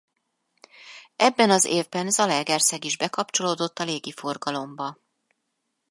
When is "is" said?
2.85-2.97